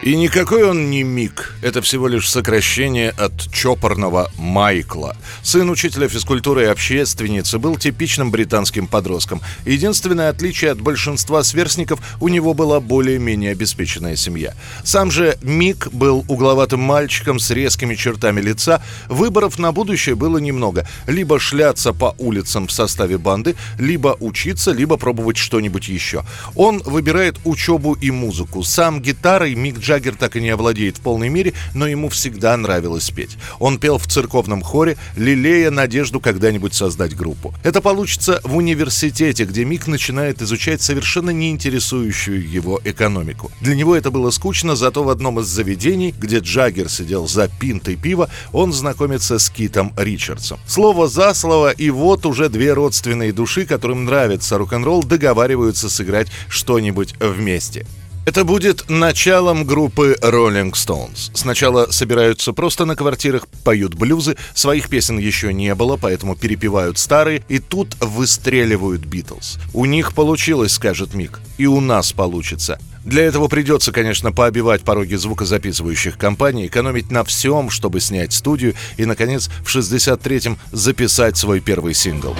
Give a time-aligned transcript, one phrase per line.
[0.00, 1.54] И никакой он не Мик.
[1.60, 5.16] Это всего лишь сокращение от чопорного Майкла.
[5.42, 9.40] Сын учителя физкультуры и общественницы был типичным британским подростком.
[9.66, 14.54] Единственное отличие от большинства сверстников у него была более-менее обеспеченная семья.
[14.84, 18.80] Сам же Мик был угловатым мальчиком с резкими чертами лица.
[19.08, 20.86] Выборов на будущее было немного.
[21.08, 26.24] Либо шляться по улицам в составе банды, либо учиться, либо пробовать что-нибудь еще.
[26.54, 28.62] Он выбирает учебу и музыку.
[28.62, 33.10] Сам гитарой Мик Джаггер так и не овладеет в полной мере, но ему всегда нравилось
[33.10, 33.38] петь.
[33.58, 37.54] Он пел в церковном хоре, лелея надежду когда-нибудь создать группу.
[37.64, 43.50] Это получится в университете, где Мик начинает изучать совершенно не интересующую его экономику.
[43.62, 47.96] Для него это было скучно, зато в одном из заведений, где Джаггер сидел за пинтой
[47.96, 50.60] пива, он знакомится с Китом Ричардсом.
[50.66, 57.14] Слово за слово, и вот уже две родственные души, которым нравится рок-н-ролл, договариваются сыграть что-нибудь
[57.20, 57.86] вместе.
[58.28, 61.30] Это будет началом группы Rolling Stones.
[61.32, 67.42] Сначала собираются просто на квартирах, поют блюзы, своих песен еще не было, поэтому перепевают старые,
[67.48, 69.58] и тут выстреливают Битлз.
[69.72, 72.78] У них получилось, скажет Мик, и у нас получится.
[73.02, 79.06] Для этого придется, конечно, пообивать пороги звукозаписывающих компаний, экономить на всем, чтобы снять студию и,
[79.06, 82.36] наконец, в 63-м записать свой первый сингл.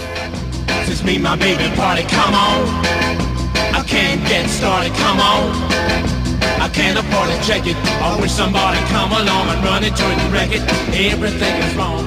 [0.86, 3.27] This is me, my baby, party, come on.
[3.89, 5.50] Can't get started, come on.
[6.61, 7.77] I can't afford to check it.
[8.03, 10.62] I wish somebody come along and run it to it and wreck it.
[10.95, 12.05] Everything is wrong.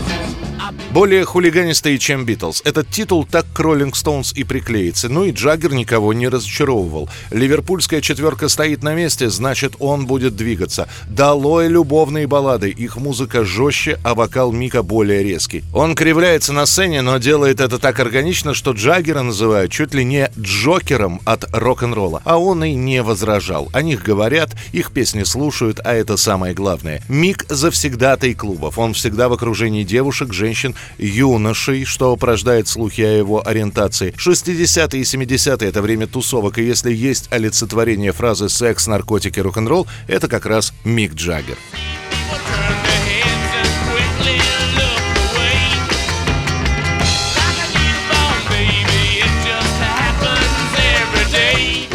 [0.94, 2.64] Более хулиганистые, чем Битлз.
[2.66, 5.08] Этот титул так к Роллинг Стоунс и приклеится.
[5.08, 7.08] Ну и Джаггер никого не разочаровывал.
[7.30, 10.90] Ливерпульская четверка стоит на месте, значит, он будет двигаться.
[11.08, 12.72] Долой любовные баллады.
[12.72, 15.64] Их музыка жестче, а вокал Мика более резкий.
[15.74, 20.30] Он кривляется на сцене, но делает это так органично, что Джаггера называют чуть ли не
[20.38, 22.22] Джокером от рок-н-ролла.
[22.26, 23.70] А он и не возражал.
[23.72, 27.02] О них говорят, их песни слушают, а это самое главное.
[27.08, 28.78] Мик завсегдатый клубов.
[28.78, 34.14] Он всегда в окружении девушек, женщин юношей, что порождает слухи о его ориентации.
[34.18, 40.28] 60-е и 70-е— это время тусовок, и если есть олицетворение фразы «секс, наркотики, рок-н-ролл», это
[40.28, 41.58] как раз Мик Джаггер.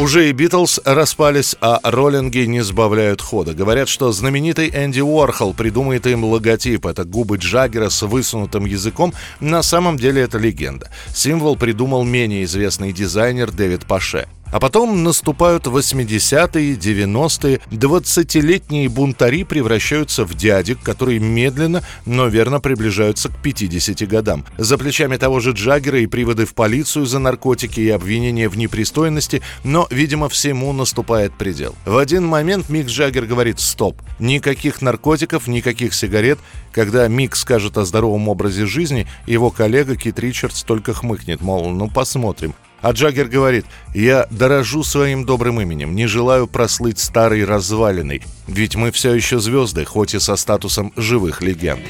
[0.07, 3.55] Уже и Битлз распались, а роллинги не сбавляют хода.
[3.55, 6.87] Говорят, что знаменитый Энди Уорхол придумает им логотип.
[6.87, 9.13] Это губы Джаггера с высунутым языком.
[9.41, 10.93] На самом деле это легенда.
[11.13, 14.29] Символ придумал менее известный дизайнер Дэвид Паше.
[14.53, 23.29] А потом наступают 80-е, 90-е, 20-летние бунтари превращаются в дядек, которые медленно, но верно приближаются
[23.29, 24.45] к 50 годам.
[24.57, 29.43] За плечами того же Джаггера и приводы в полицию за наркотики и обвинения в непристойности,
[29.65, 31.75] но, видимо, всему наступает предел.
[31.85, 34.01] В один момент Мик Джаггер говорит «стоп».
[34.19, 36.39] Никаких наркотиков, никаких сигарет.
[36.73, 41.91] Когда Мик скажет о здоровом образе жизни, его коллега Кит Ричардс только хмыкнет, мол, ну
[41.91, 42.55] посмотрим.
[42.87, 48.93] А Джаггер говорит, я дорожу своим добрым именем, не желаю прослыть старой развалиной, ведь мы
[48.93, 51.81] все еще звезды, хоть и со статусом живых легенд.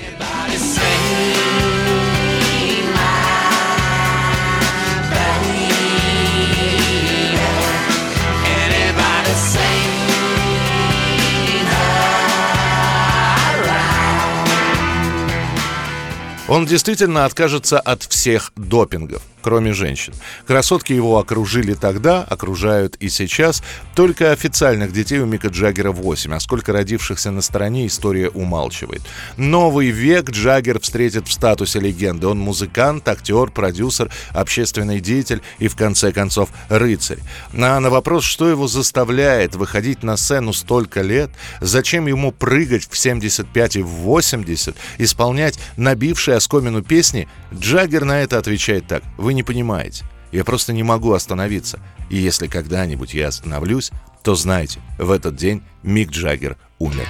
[16.48, 20.12] Он действительно откажется от всех допингов кроме женщин.
[20.44, 23.62] Красотки его окружили тогда, окружают и сейчас.
[23.94, 29.02] Только официальных детей у Мика Джаггера 8, а сколько родившихся на стороне история умалчивает.
[29.36, 32.26] Новый век Джаггер встретит в статусе легенды.
[32.26, 37.20] Он музыкант, актер, продюсер, общественный деятель и, в конце концов, рыцарь.
[37.56, 41.30] А на вопрос, что его заставляет выходить на сцену столько лет,
[41.60, 48.38] зачем ему прыгать в 75 и в 80, исполнять набившие оскомину песни, Джаггер на это
[48.38, 49.04] отвечает так.
[49.16, 50.04] Вы не понимаете.
[50.32, 51.78] Я просто не могу остановиться.
[52.10, 53.92] И если когда-нибудь я остановлюсь,
[54.24, 57.06] то знайте, в этот день Мик Джаггер умер.